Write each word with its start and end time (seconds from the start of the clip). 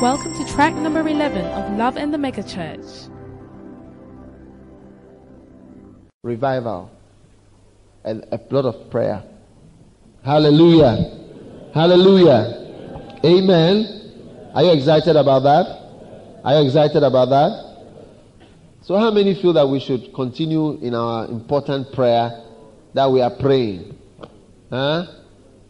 Welcome 0.00 0.32
to 0.32 0.50
track 0.50 0.74
number 0.76 1.06
11 1.06 1.44
of 1.44 1.76
Love 1.76 1.98
and 1.98 2.10
the 2.10 2.16
Mega 2.16 2.42
Church. 2.42 2.86
Revival 6.22 6.90
and 8.02 8.24
a 8.32 8.40
lot 8.48 8.64
of 8.64 8.90
prayer. 8.90 9.22
Hallelujah. 10.24 10.96
Hallelujah. 11.74 13.20
Amen. 13.22 14.50
Are 14.54 14.62
you 14.62 14.72
excited 14.72 15.16
about 15.16 15.40
that? 15.40 15.66
Are 16.46 16.62
you 16.62 16.68
excited 16.68 17.02
about 17.02 17.28
that? 17.28 18.40
So, 18.80 18.96
how 18.96 19.10
many 19.10 19.34
feel 19.34 19.52
that 19.52 19.68
we 19.68 19.80
should 19.80 20.14
continue 20.14 20.78
in 20.80 20.94
our 20.94 21.26
important 21.26 21.92
prayer 21.92 22.42
that 22.94 23.10
we 23.10 23.20
are 23.20 23.36
praying? 23.38 23.98
Huh? 24.70 25.04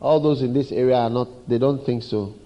All 0.00 0.20
those 0.20 0.42
in 0.42 0.54
this 0.54 0.70
area 0.70 0.98
are 0.98 1.10
not, 1.10 1.48
they 1.48 1.58
don't 1.58 1.84
think 1.84 2.04
so. 2.04 2.36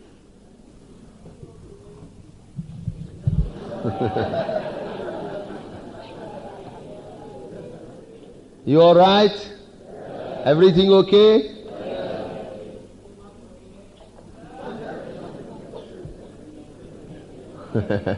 you 8.65 8.81
all 8.81 8.95
right? 8.95 9.31
Everything 10.47 10.91
okay? 10.91 11.51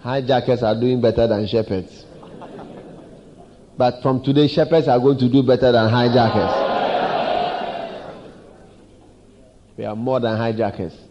Hijackers 0.00 0.62
are 0.62 0.78
doing 0.78 1.00
better 1.00 1.26
than 1.26 1.44
shepherds. 1.48 2.04
But 3.76 4.00
from 4.00 4.22
today, 4.22 4.46
shepherds 4.46 4.86
are 4.86 5.00
going 5.00 5.18
to 5.18 5.28
do 5.28 5.42
better 5.42 5.72
than 5.72 5.90
hijackers. 5.90 6.52
We 9.76 9.84
are 9.84 9.96
more 9.96 10.20
than 10.20 10.36
hijackers. 10.36 11.07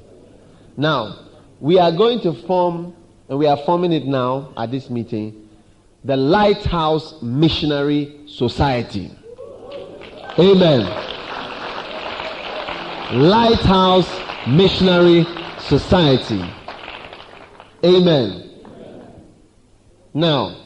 Now, 0.77 1.25
we 1.59 1.79
are 1.79 1.91
going 1.91 2.21
to 2.21 2.33
form, 2.45 2.95
and 3.27 3.39
we 3.39 3.47
are 3.47 3.57
forming 3.65 3.91
it 3.91 4.05
now 4.05 4.53
at 4.55 4.69
this 4.69 4.91
meeting, 4.91 5.49
the 6.03 6.15
Lighthouse 6.15 7.19
Missionary 7.23 8.21
Society. 8.27 9.11
Amen. 10.37 10.81
Lighthouse 13.11 14.07
Missionary 14.47 15.25
Society. 15.59 16.43
Amen. 17.83 18.43
Now, 20.13 20.63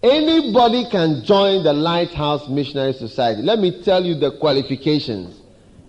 anybody 0.00 0.88
can 0.90 1.24
join 1.24 1.64
the 1.64 1.72
Lighthouse 1.72 2.48
Missionary 2.48 2.92
Society. 2.92 3.42
Let 3.42 3.58
me 3.58 3.82
tell 3.82 4.04
you 4.04 4.14
the 4.14 4.38
qualifications. 4.38 5.42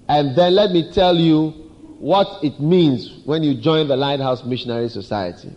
And 0.07 0.35
then 0.35 0.55
let 0.55 0.72
me 0.72 0.91
tell 0.91 1.16
you 1.16 1.70
what 2.02 2.44
it 2.44 2.59
means 2.59 3.21
when 3.25 3.44
you 3.44 3.53
join 3.53 3.88
the 3.88 3.95
Lighthouse 3.95 4.44
Missionary 4.44 4.89
Society. 4.89 5.52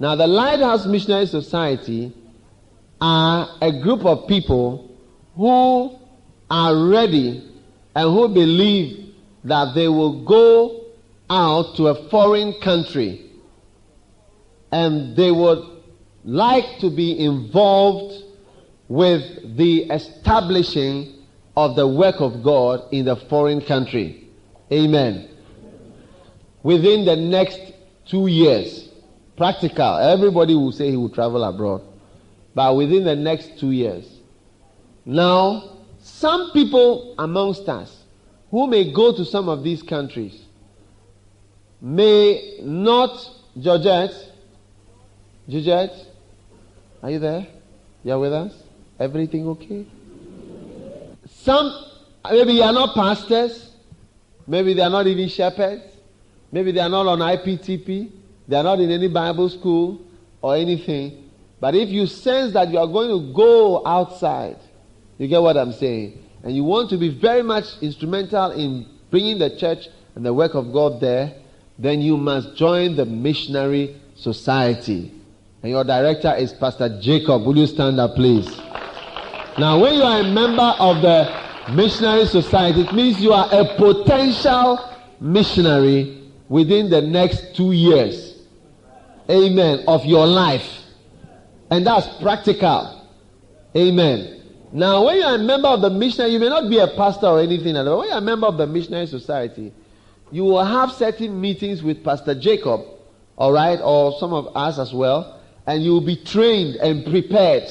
Now, 0.00 0.16
the 0.16 0.26
Lighthouse 0.26 0.86
Missionary 0.86 1.26
Society 1.26 2.10
are 3.02 3.46
a 3.60 3.70
group 3.82 4.06
of 4.06 4.26
people 4.26 4.96
who 5.36 5.98
are 6.48 6.88
ready 6.88 7.46
and 7.94 8.10
who 8.14 8.28
believe 8.28 9.14
that 9.44 9.74
they 9.74 9.88
will 9.88 10.24
go 10.24 10.86
out 11.28 11.76
to 11.76 11.88
a 11.88 12.08
foreign 12.08 12.54
country 12.62 13.30
and 14.72 15.14
they 15.16 15.30
would 15.30 15.62
like 16.24 16.78
to 16.80 16.88
be 16.88 17.22
involved 17.22 18.24
with 18.88 19.56
the 19.58 19.82
establishing 19.90 21.14
of 21.58 21.76
the 21.76 21.86
work 21.86 22.16
of 22.20 22.42
God 22.42 22.82
in 22.90 23.04
the 23.04 23.16
foreign 23.16 23.60
country. 23.60 24.28
Amen. 24.72 25.28
Within 26.62 27.04
the 27.04 27.16
next 27.16 27.60
two 28.06 28.26
years, 28.26 28.88
practical, 29.36 29.96
everybody 29.98 30.54
will 30.54 30.72
say 30.72 30.90
he 30.90 30.96
will 30.96 31.10
travel 31.10 31.44
abroad, 31.44 31.82
but 32.54 32.74
within 32.76 33.04
the 33.04 33.14
next 33.16 33.58
two 33.58 33.70
years. 33.70 34.06
Now, 35.04 35.78
some 36.00 36.50
people 36.52 37.14
amongst 37.18 37.68
us 37.68 38.04
who 38.50 38.66
may 38.66 38.92
go 38.92 39.14
to 39.16 39.24
some 39.24 39.48
of 39.48 39.62
these 39.62 39.82
countries 39.82 40.42
may 41.80 42.58
not, 42.62 43.30
Georgette, 43.58 44.12
Georgette, 45.48 45.94
are 47.02 47.10
you 47.10 47.18
there? 47.18 47.46
You're 48.04 48.18
with 48.18 48.32
us? 48.32 48.52
Everything 48.98 49.46
okay? 49.48 49.86
Some, 51.28 51.72
maybe 52.30 52.54
you 52.54 52.62
are 52.62 52.72
not 52.72 52.94
pastors. 52.94 53.70
Maybe 54.46 54.74
they 54.74 54.82
are 54.82 54.90
not 54.90 55.06
even 55.06 55.28
shepherds. 55.28 55.84
Maybe 56.50 56.72
they 56.72 56.80
are 56.80 56.88
not 56.88 57.06
on 57.06 57.18
IPTP. 57.18 58.10
They 58.48 58.56
are 58.56 58.62
not 58.62 58.80
in 58.80 58.90
any 58.90 59.08
Bible 59.08 59.48
school 59.48 60.00
or 60.40 60.56
anything. 60.56 61.30
But 61.60 61.74
if 61.74 61.88
you 61.88 62.06
sense 62.06 62.52
that 62.54 62.70
you 62.70 62.78
are 62.78 62.86
going 62.86 63.10
to 63.10 63.32
go 63.34 63.86
outside, 63.86 64.56
you 65.18 65.28
get 65.28 65.42
what 65.42 65.56
I'm 65.56 65.72
saying? 65.72 66.24
And 66.42 66.54
you 66.54 66.64
want 66.64 66.88
to 66.90 66.96
be 66.96 67.08
very 67.08 67.42
much 67.42 67.64
instrumental 67.82 68.52
in 68.52 68.86
bringing 69.10 69.38
the 69.38 69.56
church 69.56 69.88
and 70.14 70.24
the 70.24 70.32
work 70.32 70.54
of 70.54 70.72
God 70.72 71.00
there, 71.00 71.34
then 71.78 72.00
you 72.00 72.16
must 72.16 72.56
join 72.56 72.96
the 72.96 73.04
missionary 73.04 74.00
society. 74.14 75.12
And 75.62 75.72
your 75.72 75.84
director 75.84 76.34
is 76.34 76.52
Pastor 76.52 77.00
Jacob. 77.00 77.44
Will 77.44 77.56
you 77.58 77.66
stand 77.66 77.98
up, 78.00 78.14
please? 78.14 78.48
Now, 79.58 79.80
when 79.80 79.94
you 79.94 80.02
are 80.02 80.20
a 80.20 80.24
member 80.32 80.74
of 80.78 81.02
the 81.02 81.72
missionary 81.72 82.26
society, 82.26 82.82
it 82.82 82.92
means 82.92 83.20
you 83.20 83.32
are 83.32 83.48
a 83.52 83.64
potential 83.76 84.78
missionary 85.20 86.27
within 86.48 86.90
the 86.90 87.00
next 87.00 87.54
two 87.54 87.72
years. 87.72 88.38
Amen. 89.30 89.84
Of 89.86 90.04
your 90.04 90.26
life. 90.26 90.66
And 91.70 91.86
that's 91.86 92.08
practical. 92.20 93.06
Amen. 93.76 94.42
Now, 94.72 95.06
when 95.06 95.16
you're 95.16 95.34
a 95.34 95.38
member 95.38 95.68
of 95.68 95.80
the 95.80 95.90
missionary, 95.90 96.32
you 96.32 96.38
may 96.38 96.48
not 96.48 96.68
be 96.68 96.78
a 96.78 96.88
pastor 96.88 97.26
or 97.26 97.40
anything 97.40 97.74
but 97.74 97.98
when 97.98 98.08
you're 98.08 98.18
a 98.18 98.22
member 98.22 98.46
of 98.46 98.58
the 98.58 98.66
missionary 98.66 99.06
society, 99.06 99.72
you 100.30 100.44
will 100.44 100.64
have 100.64 100.92
certain 100.92 101.40
meetings 101.40 101.82
with 101.82 102.04
Pastor 102.04 102.34
Jacob, 102.34 102.82
all 103.36 103.52
right, 103.52 103.78
or 103.82 104.18
some 104.18 104.34
of 104.34 104.54
us 104.54 104.78
as 104.78 104.92
well, 104.92 105.40
and 105.66 105.82
you 105.82 105.92
will 105.92 106.02
be 106.02 106.16
trained 106.16 106.76
and 106.76 107.04
prepared 107.06 107.64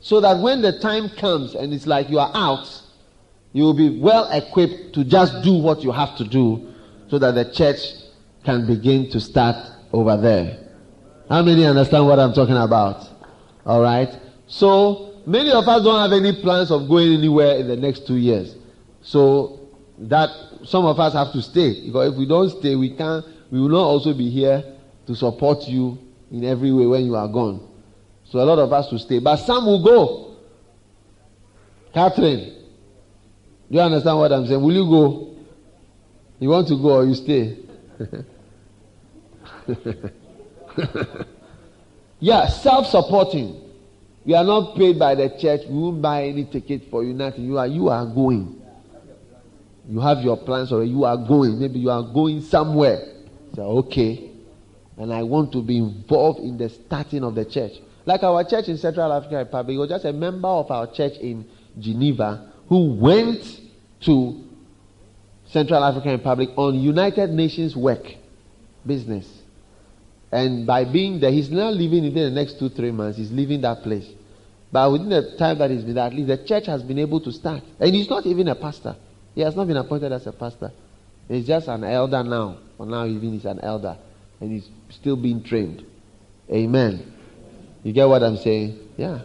so 0.00 0.20
that 0.20 0.38
when 0.38 0.62
the 0.62 0.78
time 0.80 1.08
comes 1.10 1.54
and 1.54 1.72
it's 1.72 1.86
like 1.86 2.10
you 2.10 2.18
are 2.18 2.30
out, 2.34 2.82
you 3.52 3.62
will 3.62 3.74
be 3.74 4.00
well 4.00 4.28
equipped 4.32 4.94
to 4.94 5.04
just 5.04 5.42
do 5.42 5.54
what 5.54 5.82
you 5.82 5.92
have 5.92 6.16
to 6.16 6.24
do 6.24 6.72
so 7.08 7.18
that 7.18 7.34
the 7.34 7.50
church 7.52 7.78
can 8.44 8.66
begin 8.66 9.10
to 9.10 9.20
start 9.20 9.56
over 9.92 10.16
there. 10.16 10.58
How 11.28 11.42
many 11.42 11.64
understand 11.66 12.06
what 12.06 12.18
I'm 12.18 12.32
talking 12.32 12.56
about? 12.56 13.08
All 13.64 13.82
right. 13.82 14.08
So 14.46 15.20
many 15.26 15.50
of 15.50 15.66
us 15.66 15.82
don't 15.82 16.00
have 16.00 16.12
any 16.12 16.40
plans 16.40 16.70
of 16.70 16.88
going 16.88 17.12
anywhere 17.12 17.56
in 17.56 17.66
the 17.66 17.76
next 17.76 18.06
two 18.06 18.16
years. 18.16 18.56
So 19.02 19.60
that 19.98 20.30
some 20.64 20.84
of 20.84 21.00
us 21.00 21.14
have 21.14 21.32
to 21.32 21.42
stay 21.42 21.86
because 21.86 22.12
if 22.12 22.18
we 22.18 22.26
don't 22.26 22.50
stay, 22.50 22.76
we 22.76 22.90
can't. 22.96 23.24
we 23.50 23.60
will 23.60 23.68
not 23.68 23.84
also 23.84 24.12
be 24.12 24.30
here 24.30 24.62
to 25.06 25.14
support 25.14 25.66
you 25.68 25.98
in 26.30 26.44
every 26.44 26.72
way 26.72 26.86
when 26.86 27.04
you 27.04 27.14
are 27.16 27.28
gone. 27.28 27.68
So 28.24 28.40
a 28.40 28.44
lot 28.44 28.58
of 28.58 28.72
us 28.72 28.90
will 28.90 28.98
stay, 28.98 29.20
but 29.20 29.36
some 29.36 29.66
will 29.66 29.84
go. 29.84 30.36
Catherine, 31.94 32.54
do 33.70 33.76
you 33.76 33.80
understand 33.80 34.18
what 34.18 34.32
I'm 34.32 34.46
saying? 34.46 34.60
Will 34.60 34.74
you 34.74 34.84
go? 34.84 35.35
You 36.38 36.50
want 36.50 36.68
to 36.68 36.76
go 36.76 36.96
or 36.96 37.04
you 37.06 37.14
stay? 37.14 37.58
yeah, 42.20 42.46
self-supporting. 42.48 43.62
We 44.24 44.34
are 44.34 44.44
not 44.44 44.76
paid 44.76 44.98
by 44.98 45.14
the 45.14 45.30
church. 45.40 45.62
We 45.68 45.74
won't 45.78 46.02
buy 46.02 46.24
any 46.24 46.44
ticket 46.44 46.90
for 46.90 47.04
you. 47.04 47.14
Nothing. 47.14 47.44
You 47.44 47.58
are 47.58 47.66
you 47.66 47.88
are 47.88 48.04
going. 48.04 48.60
You 49.88 50.00
have 50.00 50.18
your 50.18 50.36
plans 50.36 50.72
or 50.72 50.84
you 50.84 51.04
are 51.04 51.16
going. 51.16 51.60
Maybe 51.60 51.78
you 51.78 51.90
are 51.90 52.02
going 52.02 52.40
somewhere. 52.42 53.00
So 53.54 53.62
okay. 53.62 54.30
And 54.98 55.12
I 55.12 55.22
want 55.22 55.52
to 55.52 55.62
be 55.62 55.78
involved 55.78 56.40
in 56.40 56.58
the 56.58 56.68
starting 56.68 57.22
of 57.22 57.34
the 57.34 57.44
church. 57.44 57.72
Like 58.04 58.22
our 58.22 58.44
church 58.44 58.68
in 58.68 58.78
Central 58.78 59.12
African 59.12 59.38
Republic, 59.38 59.74
he 59.74 59.78
was 59.78 59.88
just 59.88 60.04
a 60.04 60.12
member 60.12 60.48
of 60.48 60.70
our 60.70 60.86
church 60.92 61.14
in 61.18 61.46
Geneva 61.78 62.52
who 62.68 62.94
went 62.94 63.60
to 64.00 64.45
Central 65.48 65.82
African 65.82 66.12
Republic 66.12 66.50
on 66.56 66.74
United 66.74 67.30
Nations 67.30 67.76
work, 67.76 68.04
business. 68.84 69.26
And 70.32 70.66
by 70.66 70.84
being 70.84 71.20
there, 71.20 71.30
he's 71.30 71.50
now 71.50 71.70
living 71.70 72.04
within 72.04 72.34
the 72.34 72.40
next 72.40 72.58
two, 72.58 72.68
three 72.68 72.90
months, 72.90 73.16
he's 73.18 73.32
leaving 73.32 73.60
that 73.62 73.82
place. 73.82 74.06
But 74.72 74.90
within 74.90 75.08
the 75.08 75.36
time 75.38 75.58
that 75.58 75.70
he's 75.70 75.84
been 75.84 75.94
there, 75.94 76.06
at 76.06 76.14
least 76.14 76.28
the 76.28 76.38
church 76.38 76.66
has 76.66 76.82
been 76.82 76.98
able 76.98 77.20
to 77.20 77.32
start. 77.32 77.62
And 77.78 77.94
he's 77.94 78.10
not 78.10 78.26
even 78.26 78.48
a 78.48 78.54
pastor. 78.54 78.96
He 79.34 79.40
has 79.42 79.54
not 79.54 79.66
been 79.68 79.76
appointed 79.76 80.12
as 80.12 80.26
a 80.26 80.32
pastor. 80.32 80.72
He's 81.28 81.46
just 81.46 81.68
an 81.68 81.84
elder 81.84 82.22
now. 82.22 82.58
For 82.76 82.86
now, 82.86 83.04
even 83.06 83.32
he's 83.32 83.44
an 83.44 83.60
elder. 83.60 83.96
And 84.40 84.50
he's 84.50 84.68
still 84.90 85.16
being 85.16 85.42
trained. 85.42 85.84
Amen. 86.50 87.12
You 87.82 87.92
get 87.92 88.06
what 88.06 88.22
I'm 88.22 88.36
saying? 88.36 88.78
Yeah. 88.96 89.20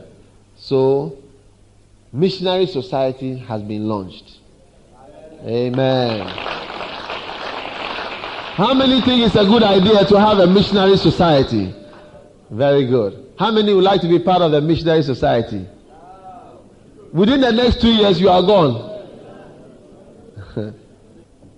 So, 0.55 1.17
missionary 2.13 2.67
society 2.67 3.37
has 3.37 3.61
been 3.63 3.87
launched. 3.87 4.37
Amen. 5.45 6.27
How 8.55 8.73
many 8.75 9.01
think 9.01 9.25
it's 9.25 9.35
a 9.35 9.43
good 9.45 9.63
idea 9.63 10.05
to 10.05 10.19
have 10.19 10.37
a 10.39 10.47
missionary 10.47 10.97
society? 10.97 11.73
Very 12.51 12.85
good. 12.85 13.33
How 13.39 13.49
many 13.49 13.73
would 13.73 13.83
like 13.83 14.01
to 14.01 14.07
be 14.07 14.19
part 14.19 14.41
of 14.41 14.51
the 14.51 14.61
missionary 14.61 15.01
society? 15.01 15.65
Within 17.11 17.41
the 17.41 17.51
next 17.51 17.81
two 17.81 17.91
years, 17.91 18.21
you 18.21 18.29
are 18.29 18.41
gone. 18.43 18.91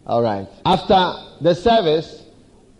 All 0.08 0.22
right. 0.22 0.48
After 0.66 1.14
the 1.42 1.54
service, 1.54 2.24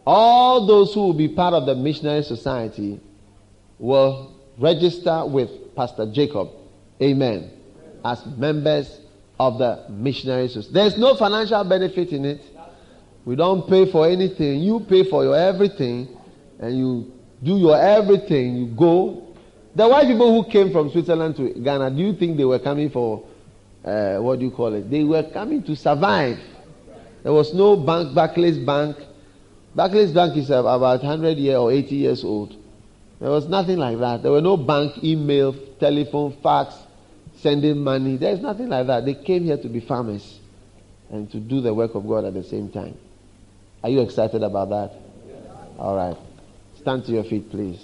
all 0.06 0.66
those 0.66 0.94
who 0.94 1.02
will 1.02 1.14
be 1.14 1.28
part 1.28 1.54
of 1.54 1.66
the 1.66 1.76
missionary 1.76 2.24
society 2.24 3.00
will 3.78 4.40
register 4.58 5.26
with 5.26 5.76
Pastor 5.76 6.10
Jacob. 6.12 6.50
Amen. 7.02 7.52
As 8.06 8.26
members 8.26 9.00
of 9.48 9.58
the 9.58 9.86
missionary. 9.90 10.50
There's 10.72 10.98
no 10.98 11.16
financial 11.16 11.64
benefit 11.64 12.10
in 12.10 12.26
it. 12.26 12.42
We 13.26 13.36
don't 13.36 13.68
pay 13.70 13.92
for 13.92 14.08
anything. 14.08 14.62
You 14.62 14.80
pay 14.82 15.10
for 15.10 15.24
your 15.24 15.36
everything 15.36 16.08
and 16.60 16.78
you 16.78 17.12
do 17.42 17.58
your 17.58 17.80
everything. 17.80 18.56
You 18.56 18.66
go. 18.68 19.36
The 19.76 19.88
white 19.88 20.08
people 20.08 20.32
who 20.34 20.50
came 20.50 20.72
from 20.72 20.92
Switzerland 20.92 21.36
to 21.38 21.50
Ghana, 21.50 21.92
do 21.92 22.02
you 22.02 22.16
think 22.16 22.38
they 22.38 22.46
were 22.46 22.60
coming 22.60 22.90
for, 22.90 23.26
uh, 23.84 24.18
what 24.18 24.40
do 24.40 24.46
you 24.46 24.52
call 24.52 24.74
it? 24.74 24.90
They 24.90 25.04
were 25.04 25.24
coming 25.24 25.64
to 25.64 25.76
survive. 25.76 26.38
There 27.24 27.34
was 27.34 27.54
no 27.54 27.76
bank, 27.76 28.14
Barclays 28.14 28.58
Bank. 28.58 28.98
Barclays 29.76 30.12
Bank 30.12 30.38
is 30.38 30.50
about 30.50 31.02
100 31.02 31.38
years 31.38 31.58
or 31.58 31.72
80 31.72 31.96
years 31.96 32.24
old. 32.24 32.56
There 33.20 33.32
was 33.32 33.48
nothing 33.48 33.78
like 33.78 33.98
that. 34.00 34.22
There 34.22 34.32
were 34.32 34.42
no 34.42 34.58
bank, 34.58 35.04
email, 35.04 35.56
telephone, 35.80 36.38
fax, 36.44 36.76
sending 37.44 37.84
money. 37.84 38.16
There's 38.16 38.40
nothing 38.40 38.70
like 38.70 38.88
that. 38.88 39.06
They 39.06 39.14
came 39.14 39.44
here 39.44 39.58
to 39.58 39.68
be 39.68 39.82
farmers 39.82 40.40
and 41.12 41.30
to 41.32 41.40
do 41.40 41.62
the 41.62 41.74
work 41.74 41.94
of 41.94 42.08
God 42.08 42.24
at 42.24 42.34
the 42.34 42.44
same 42.44 42.70
time. 42.70 42.98
Are 43.84 43.90
you 43.90 44.00
excited 44.00 44.42
about 44.42 44.70
that? 44.70 44.94
All 45.78 45.96
right. 45.96 46.18
Stand 46.78 47.06
to 47.06 47.12
your 47.12 47.26
feet, 47.26 47.52
please. 47.52 47.84